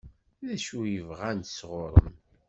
[0.45, 2.13] D acu i bɣant sɣur-m?